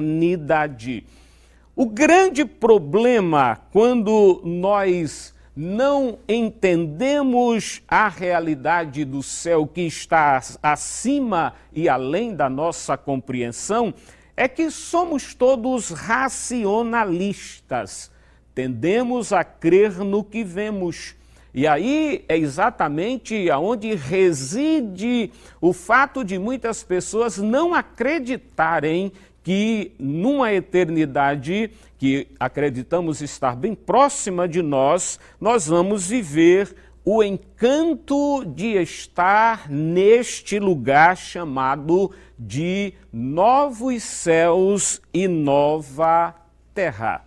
O 1.73 1.85
grande 1.85 2.43
problema 2.43 3.61
quando 3.71 4.41
nós 4.43 5.33
não 5.55 6.17
entendemos 6.27 7.83
a 7.87 8.07
realidade 8.07 9.05
do 9.05 9.21
céu 9.21 9.67
que 9.67 9.81
está 9.81 10.41
acima 10.61 11.53
e 11.71 11.87
além 11.87 12.35
da 12.35 12.49
nossa 12.49 12.97
compreensão, 12.97 13.93
é 14.35 14.47
que 14.47 14.71
somos 14.71 15.35
todos 15.35 15.91
racionalistas. 15.91 18.09
Tendemos 18.55 19.31
a 19.31 19.43
crer 19.43 19.99
no 19.99 20.23
que 20.23 20.43
vemos. 20.43 21.13
E 21.53 21.67
aí 21.67 22.25
é 22.27 22.35
exatamente 22.35 23.47
aonde 23.51 23.93
reside 23.93 25.31
o 25.61 25.71
fato 25.71 26.23
de 26.23 26.39
muitas 26.39 26.83
pessoas 26.83 27.37
não 27.37 27.75
acreditarem 27.75 29.11
que 29.43 29.93
numa 29.99 30.53
eternidade 30.53 31.71
que 31.97 32.27
acreditamos 32.39 33.21
estar 33.21 33.55
bem 33.55 33.75
próxima 33.75 34.47
de 34.47 34.61
nós, 34.61 35.19
nós 35.39 35.67
vamos 35.67 36.07
viver 36.07 36.75
o 37.05 37.21
encanto 37.21 38.45
de 38.45 38.81
estar 38.81 39.69
neste 39.69 40.57
lugar 40.57 41.17
chamado 41.17 42.11
de 42.39 42.93
novos 43.11 44.03
céus 44.03 45.01
e 45.13 45.27
nova 45.27 46.33
terra. 46.73 47.25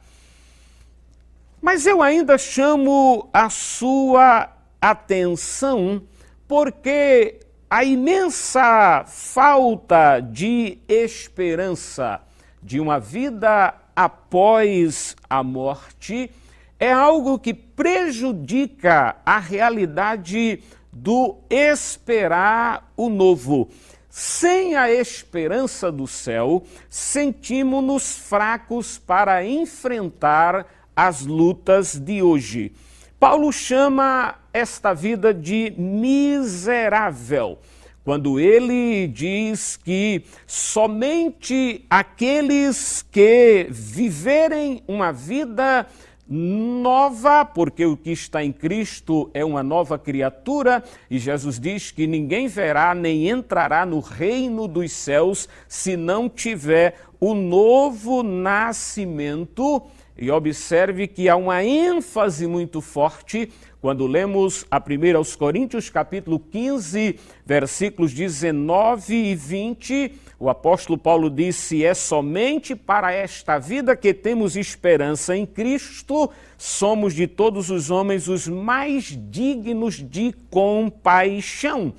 Mas 1.60 1.86
eu 1.86 2.02
ainda 2.02 2.38
chamo 2.38 3.28
a 3.32 3.50
sua 3.50 4.50
atenção 4.80 6.02
porque 6.48 7.40
a 7.68 7.82
imensa 7.82 9.04
falta 9.06 10.20
de 10.20 10.78
esperança 10.88 12.20
de 12.62 12.78
uma 12.78 13.00
vida 13.00 13.74
após 13.94 15.16
a 15.28 15.42
morte 15.42 16.30
é 16.78 16.92
algo 16.92 17.38
que 17.38 17.52
prejudica 17.52 19.16
a 19.26 19.38
realidade 19.38 20.62
do 20.92 21.38
esperar 21.50 22.92
o 22.96 23.08
novo. 23.08 23.68
Sem 24.08 24.76
a 24.76 24.90
esperança 24.90 25.90
do 25.90 26.06
céu, 26.06 26.62
sentimos-nos 26.88 28.16
fracos 28.16 28.96
para 28.96 29.44
enfrentar 29.44 30.66
as 30.94 31.26
lutas 31.26 31.96
de 31.96 32.22
hoje. 32.22 32.72
Paulo 33.18 33.52
chama 33.52 34.36
esta 34.56 34.94
vida 34.94 35.34
de 35.34 35.74
miserável, 35.76 37.58
quando 38.02 38.40
ele 38.40 39.06
diz 39.06 39.76
que 39.76 40.22
somente 40.46 41.84
aqueles 41.90 43.04
que 43.12 43.66
viverem 43.68 44.82
uma 44.88 45.12
vida 45.12 45.86
nova, 46.26 47.44
porque 47.44 47.84
o 47.84 47.98
que 47.98 48.12
está 48.12 48.42
em 48.42 48.50
Cristo 48.50 49.30
é 49.34 49.44
uma 49.44 49.62
nova 49.62 49.98
criatura, 49.98 50.82
e 51.10 51.18
Jesus 51.18 51.60
diz 51.60 51.90
que 51.90 52.06
ninguém 52.06 52.48
verá 52.48 52.94
nem 52.94 53.28
entrará 53.28 53.84
no 53.84 54.00
reino 54.00 54.66
dos 54.66 54.90
céus 54.90 55.48
se 55.68 55.98
não 55.98 56.30
tiver 56.30 56.94
o 57.20 57.34
novo 57.34 58.22
nascimento. 58.22 59.82
E 60.18 60.30
observe 60.30 61.06
que 61.06 61.28
há 61.28 61.36
uma 61.36 61.62
ênfase 61.62 62.46
muito 62.46 62.80
forte 62.80 63.52
quando 63.86 64.04
lemos 64.04 64.66
a 64.68 64.78
1 64.78 65.16
aos 65.16 65.36
Coríntios, 65.36 65.88
capítulo 65.88 66.40
15, 66.40 67.20
versículos 67.46 68.12
19 68.12 69.14
e 69.14 69.36
20, 69.36 70.12
o 70.40 70.50
apóstolo 70.50 70.98
Paulo 70.98 71.30
disse: 71.30 71.84
É 71.84 71.94
somente 71.94 72.74
para 72.74 73.12
esta 73.12 73.60
vida 73.60 73.94
que 73.94 74.12
temos 74.12 74.56
esperança 74.56 75.36
em 75.36 75.46
Cristo, 75.46 76.28
somos 76.58 77.14
de 77.14 77.28
todos 77.28 77.70
os 77.70 77.88
homens 77.88 78.26
os 78.26 78.48
mais 78.48 79.16
dignos 79.30 80.02
de 80.02 80.34
compaixão. 80.50 81.94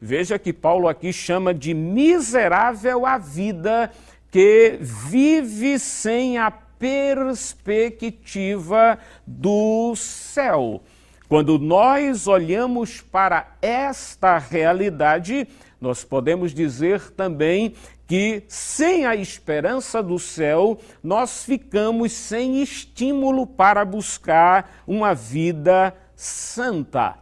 Veja 0.00 0.40
que 0.40 0.52
Paulo 0.52 0.88
aqui 0.88 1.12
chama 1.12 1.54
de 1.54 1.72
miserável 1.72 3.06
a 3.06 3.16
vida 3.16 3.92
que 4.28 4.76
vive 4.80 5.78
sem 5.78 6.36
a 6.36 6.50
perspectiva 6.50 8.98
do 9.24 9.94
céu. 9.94 10.82
Quando 11.28 11.58
nós 11.58 12.26
olhamos 12.26 13.02
para 13.02 13.54
esta 13.60 14.38
realidade, 14.38 15.46
nós 15.78 16.02
podemos 16.02 16.54
dizer 16.54 17.10
também 17.10 17.74
que 18.06 18.44
sem 18.48 19.04
a 19.04 19.14
esperança 19.14 20.02
do 20.02 20.18
céu, 20.18 20.78
nós 21.02 21.44
ficamos 21.44 22.12
sem 22.12 22.62
estímulo 22.62 23.46
para 23.46 23.84
buscar 23.84 24.82
uma 24.86 25.14
vida 25.14 25.94
santa. 26.16 27.18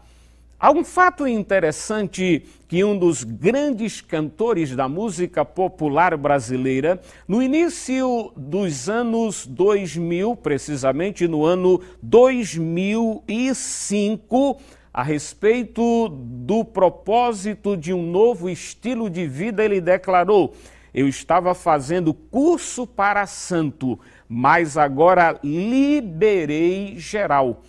Há 0.58 0.70
um 0.70 0.82
fato 0.82 1.28
interessante 1.28 2.46
que 2.66 2.82
um 2.82 2.98
dos 2.98 3.22
grandes 3.22 4.00
cantores 4.00 4.74
da 4.74 4.88
música 4.88 5.44
popular 5.44 6.16
brasileira, 6.16 6.98
no 7.28 7.42
início 7.42 8.32
dos 8.34 8.88
anos 8.88 9.46
2000, 9.46 10.34
precisamente 10.36 11.28
no 11.28 11.44
ano 11.44 11.82
2005, 12.02 14.58
a 14.94 15.02
respeito 15.02 16.08
do 16.08 16.64
propósito 16.64 17.76
de 17.76 17.92
um 17.92 18.10
novo 18.10 18.48
estilo 18.48 19.10
de 19.10 19.26
vida, 19.26 19.62
ele 19.62 19.78
declarou: 19.78 20.54
Eu 20.94 21.06
estava 21.06 21.54
fazendo 21.54 22.14
curso 22.14 22.86
para 22.86 23.26
santo, 23.26 24.00
mas 24.26 24.78
agora 24.78 25.38
liberei 25.44 26.98
geral. 26.98 27.62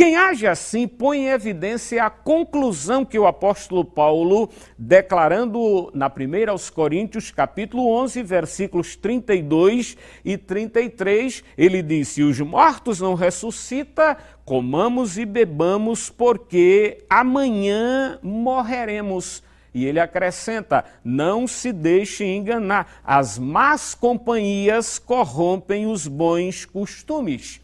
Quem 0.00 0.16
age 0.16 0.46
assim 0.46 0.88
põe 0.88 1.26
em 1.26 1.28
evidência 1.28 2.02
a 2.02 2.08
conclusão 2.08 3.04
que 3.04 3.18
o 3.18 3.26
apóstolo 3.26 3.84
Paulo, 3.84 4.48
declarando 4.78 5.90
na 5.92 6.08
primeira 6.08 6.52
aos 6.52 6.70
Coríntios, 6.70 7.30
capítulo 7.30 7.86
11, 7.86 8.22
versículos 8.22 8.96
32 8.96 9.98
e 10.24 10.38
33, 10.38 11.44
ele 11.54 11.82
disse: 11.82 12.22
Os 12.22 12.40
mortos 12.40 12.98
não 12.98 13.12
ressuscita, 13.12 14.16
comamos 14.42 15.18
e 15.18 15.26
bebamos, 15.26 16.08
porque 16.08 17.04
amanhã 17.10 18.18
morreremos. 18.22 19.42
E 19.74 19.84
ele 19.84 20.00
acrescenta: 20.00 20.82
não 21.04 21.46
se 21.46 21.74
deixe 21.74 22.24
enganar, 22.24 23.02
as 23.04 23.38
más 23.38 23.94
companhias 23.94 24.98
corrompem 24.98 25.86
os 25.86 26.06
bons 26.06 26.64
costumes. 26.64 27.60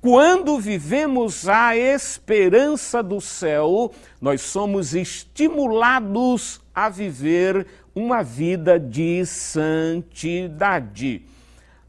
Quando 0.00 0.58
vivemos 0.58 1.46
a 1.48 1.76
esperança 1.76 3.02
do 3.02 3.20
céu, 3.20 3.92
nós 4.20 4.42
somos 4.42 4.94
estimulados 4.94 6.60
a 6.74 6.88
viver 6.88 7.66
uma 7.94 8.22
vida 8.22 8.78
de 8.78 9.24
santidade. 9.24 11.24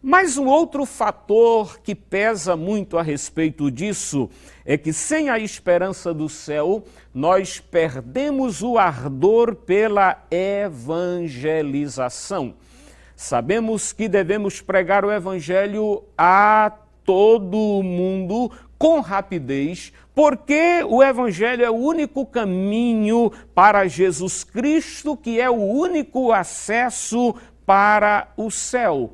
Mas 0.02 0.38
um 0.38 0.46
outro 0.46 0.86
fator 0.86 1.82
que 1.82 1.94
pesa 1.94 2.56
muito 2.56 2.98
a 2.98 3.02
respeito 3.02 3.70
disso 3.70 4.30
é 4.66 4.78
que 4.78 4.94
sem 4.94 5.30
a 5.30 5.38
esperança 5.38 6.14
do 6.14 6.30
céu, 6.30 6.86
nós 7.14 7.60
perdemos 7.60 8.64
o 8.64 8.78
ardor 8.78 9.54
pela 9.54 10.24
evangelização. 10.32 12.54
Sabemos 13.16 13.92
que 13.92 14.08
devemos 14.08 14.62
pregar 14.62 15.04
o 15.04 15.12
evangelho 15.12 16.06
a 16.18 16.72
todo 17.08 17.82
mundo 17.82 18.52
com 18.78 19.00
rapidez, 19.00 19.94
porque 20.14 20.84
o 20.86 21.02
Evangelho 21.02 21.64
é 21.64 21.70
o 21.70 21.76
único 21.76 22.26
caminho 22.26 23.32
para 23.56 23.88
Jesus 23.88 24.44
Cristo, 24.44 25.16
que 25.16 25.40
é 25.40 25.50
o 25.50 25.56
único 25.56 26.34
acesso 26.34 27.34
para 27.66 28.28
o 28.36 28.52
céu. 28.52 29.14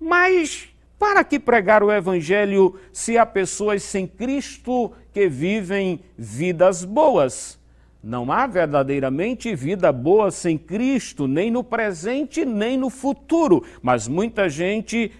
Mas 0.00 0.70
para 0.98 1.22
que 1.22 1.38
pregar 1.38 1.82
o 1.82 1.92
Evangelho 1.92 2.80
se 2.90 3.18
há 3.18 3.26
pessoas 3.26 3.82
sem 3.82 4.06
Cristo 4.06 4.92
que 5.12 5.28
vivem 5.28 6.00
vidas 6.16 6.86
boas? 6.86 7.58
Não 8.02 8.32
há 8.32 8.46
verdadeiramente 8.46 9.54
vida 9.54 9.92
boa 9.92 10.30
sem 10.30 10.56
Cristo, 10.56 11.26
nem 11.26 11.50
no 11.50 11.62
presente, 11.62 12.46
nem 12.46 12.78
no 12.78 12.88
futuro. 12.88 13.62
Mas 13.82 14.08
muita 14.08 14.48
gente 14.48 15.12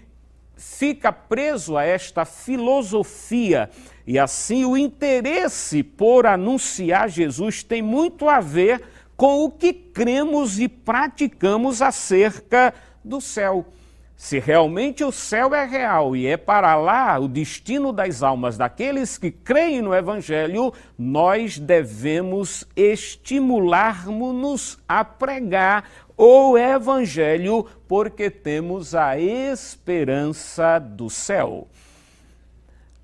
fica 0.57 1.11
preso 1.11 1.77
a 1.77 1.83
esta 1.83 2.25
filosofia 2.25 3.69
e 4.05 4.17
assim 4.17 4.65
o 4.65 4.75
interesse 4.75 5.83
por 5.83 6.25
anunciar 6.25 7.09
Jesus 7.09 7.63
tem 7.63 7.81
muito 7.81 8.27
a 8.27 8.39
ver 8.39 8.81
com 9.15 9.43
o 9.43 9.51
que 9.51 9.73
cremos 9.73 10.59
e 10.59 10.67
praticamos 10.67 11.81
acerca 11.81 12.73
do 13.03 13.21
céu. 13.21 13.67
Se 14.15 14.39
realmente 14.39 15.03
o 15.03 15.11
céu 15.11 15.53
é 15.53 15.63
real 15.63 16.15
e 16.15 16.25
é 16.25 16.37
para 16.37 16.75
lá 16.75 17.19
o 17.19 17.27
destino 17.27 17.93
das 17.93 18.23
almas 18.23 18.57
daqueles 18.57 19.15
que 19.15 19.29
creem 19.29 19.79
no 19.79 19.93
Evangelho, 19.93 20.73
nós 20.97 21.59
devemos 21.59 22.65
estimular-nos 22.75 24.79
a 24.87 25.05
pregar 25.05 25.83
o 26.17 26.57
Evangelho, 26.57 27.65
porque 27.87 28.29
temos 28.31 28.95
a 28.95 29.19
esperança 29.19 30.79
do 30.79 31.09
céu. 31.09 31.67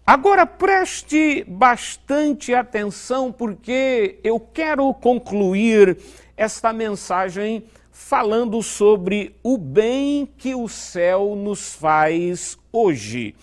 Agora 0.06 0.46
preste 0.46 1.46
bastante 1.48 2.54
atenção, 2.54 3.32
porque 3.32 4.20
eu 4.24 4.40
quero 4.40 4.92
concluir 4.96 5.98
esta 6.36 6.74
mensagem 6.74 7.64
falando 7.92 8.62
sobre 8.62 9.36
o 9.44 9.58
bem 9.58 10.28
que 10.38 10.56
o 10.56 10.68
céu 10.68 11.36
nos 11.36 11.76
faz 11.76 12.58
hoje. 12.72 13.36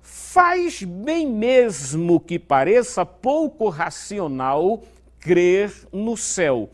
Faz 0.00 0.82
bem 0.82 1.28
mesmo 1.28 2.18
que 2.18 2.38
pareça 2.38 3.04
pouco 3.04 3.68
racional 3.68 4.82
crer 5.20 5.72
no 5.92 6.16
céu. 6.16 6.70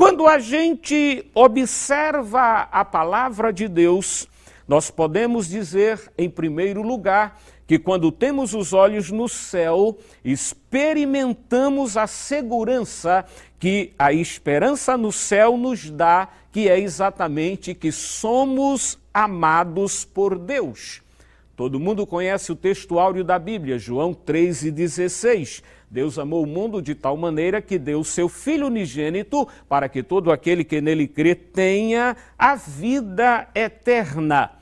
Quando 0.00 0.26
a 0.26 0.38
gente 0.38 1.30
observa 1.34 2.60
a 2.72 2.82
palavra 2.86 3.52
de 3.52 3.68
Deus, 3.68 4.26
nós 4.66 4.90
podemos 4.90 5.46
dizer, 5.46 6.10
em 6.16 6.30
primeiro 6.30 6.80
lugar, 6.80 7.38
que 7.66 7.78
quando 7.78 8.10
temos 8.10 8.54
os 8.54 8.72
olhos 8.72 9.10
no 9.10 9.28
céu, 9.28 9.98
experimentamos 10.24 11.98
a 11.98 12.06
segurança 12.06 13.26
que 13.58 13.92
a 13.98 14.10
esperança 14.10 14.96
no 14.96 15.12
céu 15.12 15.58
nos 15.58 15.90
dá, 15.90 16.30
que 16.50 16.66
é 16.66 16.80
exatamente 16.80 17.74
que 17.74 17.92
somos 17.92 18.98
amados 19.12 20.02
por 20.02 20.38
Deus. 20.38 21.02
Todo 21.54 21.78
mundo 21.78 22.06
conhece 22.06 22.50
o 22.50 22.56
texto 22.56 22.98
áureo 22.98 23.22
da 23.22 23.38
Bíblia, 23.38 23.78
João 23.78 24.14
3,16. 24.14 25.62
Deus 25.90 26.20
amou 26.20 26.44
o 26.44 26.46
mundo 26.46 26.80
de 26.80 26.94
tal 26.94 27.16
maneira 27.16 27.60
que 27.60 27.76
deu 27.76 27.98
o 27.98 28.04
seu 28.04 28.28
Filho 28.28 28.68
unigênito 28.68 29.48
para 29.68 29.88
que 29.88 30.04
todo 30.04 30.30
aquele 30.30 30.62
que 30.62 30.80
nele 30.80 31.08
crê 31.08 31.34
tenha 31.34 32.16
a 32.38 32.54
vida 32.54 33.48
eterna 33.54 34.59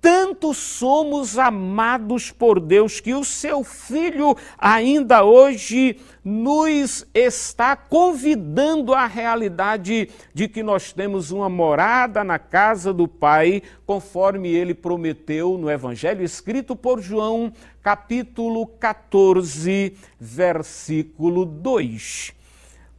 tanto 0.00 0.54
somos 0.54 1.38
amados 1.38 2.30
por 2.30 2.58
Deus 2.58 3.00
que 3.00 3.12
o 3.12 3.22
seu 3.22 3.62
Filho 3.62 4.34
ainda 4.58 5.22
hoje 5.24 5.98
nos 6.24 7.06
está 7.14 7.76
convidando 7.76 8.94
à 8.94 9.06
realidade 9.06 10.08
de 10.32 10.48
que 10.48 10.62
nós 10.62 10.92
temos 10.92 11.30
uma 11.30 11.48
morada 11.48 12.24
na 12.24 12.38
casa 12.38 12.92
do 12.92 13.06
Pai, 13.06 13.62
conforme 13.84 14.48
ele 14.48 14.74
prometeu 14.74 15.58
no 15.58 15.70
Evangelho 15.70 16.24
escrito 16.24 16.74
por 16.74 17.00
João, 17.02 17.52
capítulo 17.82 18.66
14, 18.66 19.96
versículo 20.18 21.44
2. 21.44 22.32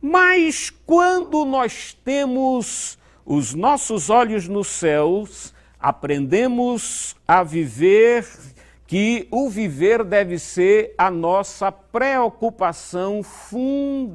Mas 0.02 0.72
quando 0.86 1.46
nós 1.46 1.98
temos 2.04 2.98
os 3.26 3.54
nossos 3.54 4.10
olhos 4.10 4.48
nos 4.48 4.68
céus, 4.68 5.54
aprendemos 5.82 7.16
a 7.28 7.44
viver 7.44 8.28
que 8.86 9.28
o 9.32 9.50
viver 9.50 10.04
deve 10.04 10.38
ser 10.38 10.94
a 10.98 11.10
nossa 11.10 11.72
preocupação 11.72 13.24
fundamental. 13.24 14.12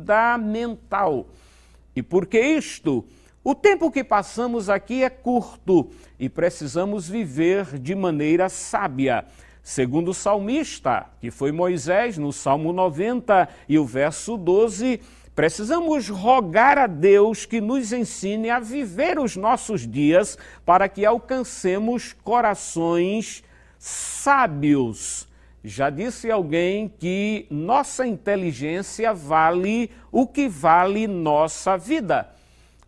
E 1.94 2.02
por 2.02 2.26
que 2.26 2.38
isto? 2.40 3.04
O 3.42 3.54
tempo 3.54 3.90
que 3.90 4.04
passamos 4.04 4.68
aqui 4.68 5.02
é 5.02 5.08
curto 5.08 5.90
e 6.18 6.28
precisamos 6.28 7.08
viver 7.08 7.78
de 7.78 7.94
maneira 7.94 8.48
sábia. 8.48 9.24
Segundo 9.62 10.10
o 10.10 10.14
salmista, 10.14 11.06
que 11.20 11.30
foi 11.30 11.52
Moisés, 11.52 12.18
no 12.18 12.32
Salmo 12.32 12.72
90 12.72 13.48
e 13.68 13.78
o 13.78 13.84
verso 13.84 14.36
12, 14.36 15.00
Precisamos 15.36 16.08
rogar 16.08 16.78
a 16.78 16.86
Deus 16.86 17.44
que 17.44 17.60
nos 17.60 17.92
ensine 17.92 18.48
a 18.48 18.58
viver 18.58 19.18
os 19.18 19.36
nossos 19.36 19.86
dias 19.86 20.38
para 20.64 20.88
que 20.88 21.04
alcancemos 21.04 22.14
corações 22.24 23.44
sábios. 23.78 25.28
Já 25.62 25.90
disse 25.90 26.30
alguém 26.30 26.88
que 26.88 27.46
nossa 27.50 28.06
inteligência 28.06 29.12
vale 29.12 29.90
o 30.10 30.26
que 30.26 30.48
vale 30.48 31.06
nossa 31.06 31.76
vida. 31.76 32.30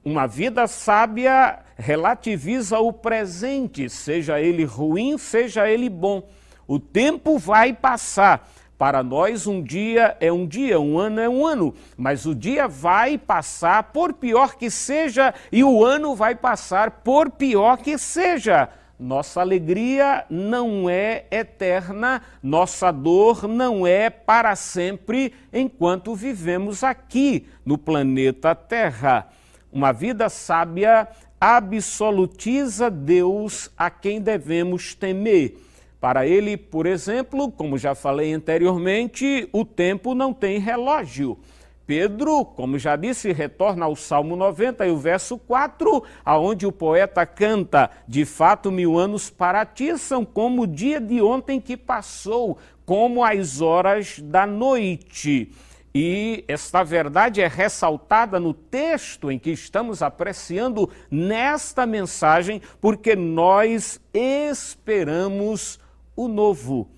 Uma 0.02 0.26
vida 0.26 0.66
sábia 0.66 1.58
relativiza 1.76 2.78
o 2.78 2.94
presente, 2.94 3.90
seja 3.90 4.40
ele 4.40 4.64
ruim, 4.64 5.18
seja 5.18 5.68
ele 5.68 5.90
bom. 5.90 6.26
O 6.66 6.78
tempo 6.78 7.37
vai 7.37 7.74
passar 7.74 8.48
para 8.78 9.02
nós, 9.02 9.48
um 9.48 9.60
dia 9.60 10.16
é 10.20 10.32
um 10.32 10.46
dia, 10.46 10.78
um 10.78 10.96
ano 10.96 11.20
é 11.20 11.28
um 11.28 11.44
ano, 11.44 11.74
mas 11.96 12.24
o 12.24 12.32
dia 12.32 12.68
vai 12.68 13.18
passar, 13.18 13.82
por 13.92 14.12
pior 14.12 14.54
que 14.54 14.70
seja, 14.70 15.34
e 15.50 15.64
o 15.64 15.84
ano 15.84 16.14
vai 16.14 16.36
passar, 16.36 17.02
por 17.02 17.28
pior 17.28 17.78
que 17.78 17.98
seja. 17.98 18.68
Nossa 18.96 19.40
alegria 19.40 20.24
não 20.30 20.88
é 20.88 21.26
eterna, 21.28 22.22
nossa 22.40 22.92
dor 22.92 23.48
não 23.48 23.84
é 23.84 24.08
para 24.10 24.54
sempre 24.54 25.34
enquanto 25.52 26.14
vivemos 26.14 26.84
aqui 26.84 27.48
no 27.66 27.76
planeta 27.76 28.54
Terra. 28.54 29.28
Uma 29.72 29.92
vida 29.92 30.28
sábia 30.28 31.08
absolutiza 31.40 32.88
Deus 32.88 33.70
a 33.76 33.90
quem 33.90 34.20
devemos 34.20 34.94
temer 34.94 35.67
para 36.00 36.26
ele, 36.26 36.56
por 36.56 36.87
exemplo, 36.87 37.50
como 37.50 37.76
já 37.76 37.94
falei 37.94 38.32
anteriormente, 38.32 39.48
o 39.52 39.64
tempo 39.64 40.14
não 40.14 40.32
tem 40.32 40.58
relógio. 40.58 41.38
Pedro, 41.88 42.44
como 42.44 42.78
já 42.78 42.96
disse, 42.96 43.32
retorna 43.32 43.87
ao 43.87 43.96
Salmo 43.96 44.37
90 44.37 44.87
e 44.87 44.90
o 44.90 44.98
verso 44.98 45.38
4, 45.38 46.04
aonde 46.22 46.66
o 46.66 46.72
poeta 46.72 47.24
canta: 47.24 47.90
De 48.06 48.26
fato, 48.26 48.70
mil 48.70 48.98
anos 48.98 49.30
para 49.30 49.64
ti 49.64 49.96
são 49.96 50.22
como 50.22 50.62
o 50.62 50.66
dia 50.66 51.00
de 51.00 51.22
ontem 51.22 51.58
que 51.58 51.78
passou, 51.78 52.58
como 52.84 53.24
as 53.24 53.62
horas 53.62 54.18
da 54.18 54.46
noite. 54.46 55.50
E 55.94 56.44
esta 56.46 56.84
verdade 56.84 57.40
é 57.40 57.48
ressaltada 57.48 58.38
no 58.38 58.52
texto 58.52 59.30
em 59.30 59.38
que 59.38 59.50
estamos 59.50 60.02
apreciando 60.02 60.90
nesta 61.11 61.87
mensagem, 61.87 62.61
porque 62.80 63.16
nós 63.16 63.98
esperamos 64.12 65.80
o 66.18 66.26
novo. 66.26 66.88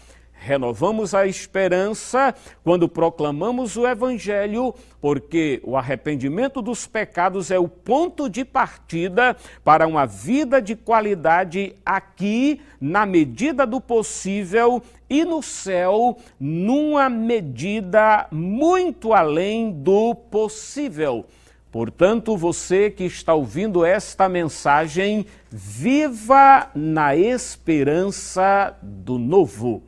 Renovamos 0.45 1.15
a 1.15 1.25
esperança 1.25 2.35
quando 2.65 2.89
proclamamos 2.89 3.77
o 3.77 3.87
Evangelho, 3.87 4.75
porque 4.99 5.61
o 5.63 5.77
arrependimento 5.77 6.61
dos 6.61 6.85
pecados 6.85 7.49
é 7.49 7.57
o 7.57 7.69
ponto 7.69 8.29
de 8.29 8.43
partida 8.43 9.37
para 9.63 9.87
uma 9.87 10.05
vida 10.05 10.61
de 10.61 10.75
qualidade 10.75 11.77
aqui, 11.85 12.59
na 12.81 13.05
medida 13.05 13.65
do 13.65 13.79
possível, 13.79 14.83
e 15.09 15.23
no 15.23 15.41
céu, 15.41 16.17
numa 16.37 17.09
medida 17.09 18.27
muito 18.29 19.13
além 19.13 19.71
do 19.71 20.13
possível. 20.13 21.25
Portanto, 21.71 22.35
você 22.35 22.91
que 22.91 23.05
está 23.05 23.33
ouvindo 23.33 23.85
esta 23.85 24.27
mensagem, 24.27 25.25
viva 25.49 26.69
na 26.75 27.15
esperança 27.15 28.77
do 28.81 29.17
novo. 29.17 29.81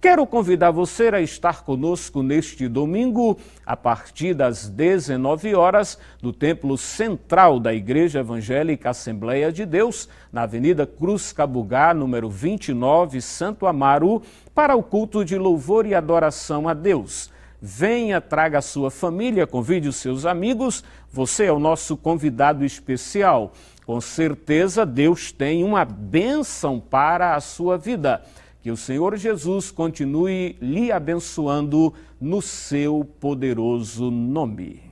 Quero 0.00 0.26
convidar 0.26 0.70
você 0.70 1.08
a 1.08 1.20
estar 1.20 1.62
conosco 1.62 2.22
neste 2.22 2.66
domingo, 2.66 3.36
a 3.66 3.76
partir 3.76 4.32
das 4.32 4.66
19 4.66 5.54
horas, 5.54 5.98
no 6.22 6.32
Templo 6.32 6.78
Central 6.78 7.60
da 7.60 7.74
Igreja 7.74 8.20
Evangélica 8.20 8.88
Assembleia 8.88 9.52
de 9.52 9.66
Deus, 9.66 10.08
na 10.32 10.44
Avenida 10.44 10.86
Cruz 10.86 11.34
Cabugá, 11.34 11.92
número 11.92 12.30
29, 12.30 13.20
Santo 13.20 13.66
Amaro, 13.66 14.22
para 14.54 14.74
o 14.74 14.82
culto 14.82 15.22
de 15.22 15.36
louvor 15.36 15.84
e 15.84 15.94
adoração 15.94 16.66
a 16.66 16.72
Deus. 16.72 17.30
Venha, 17.60 18.22
traga 18.22 18.56
a 18.56 18.62
sua 18.62 18.90
família, 18.90 19.46
convide 19.46 19.86
os 19.86 19.96
seus 19.96 20.24
amigos. 20.24 20.82
Você 21.12 21.44
é 21.44 21.52
o 21.52 21.58
nosso 21.58 21.94
convidado 21.94 22.64
especial. 22.64 23.52
Com 23.84 24.00
certeza, 24.00 24.86
Deus 24.86 25.30
tem 25.30 25.62
uma 25.62 25.84
bênção 25.84 26.80
para 26.80 27.34
a 27.34 27.40
sua 27.40 27.76
vida. 27.76 28.22
Que 28.62 28.70
o 28.70 28.76
Senhor 28.76 29.16
Jesus 29.16 29.70
continue 29.70 30.56
lhe 30.60 30.92
abençoando 30.92 31.94
no 32.20 32.42
seu 32.42 33.04
poderoso 33.18 34.10
nome. 34.10 34.82